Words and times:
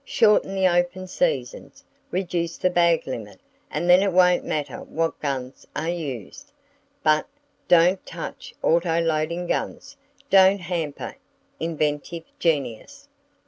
Shorten 0.03 0.55
the 0.55 0.67
open 0.67 1.05
seasons! 1.05 1.83
Reduce 2.09 2.57
the 2.57 2.71
bag 2.71 3.05
limit, 3.05 3.39
and 3.69 3.87
then 3.87 4.01
it 4.01 4.11
won't 4.11 4.43
matter 4.43 4.79
what 4.79 5.19
guns 5.19 5.67
are 5.75 5.91
used! 5.91 6.51
But,—DON'T 7.03 8.03
touch 8.03 8.55
autoloading 8.63 9.45
guns! 9.47 9.97
Don't 10.31 10.57
hamper 10.61 11.17
Inventive 11.59 12.23
Genius!" 12.39 13.09